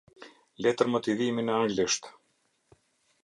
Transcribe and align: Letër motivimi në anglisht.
Letër 0.65 0.89
motivimi 0.93 1.45
në 1.49 1.55
anglisht. 1.65 2.09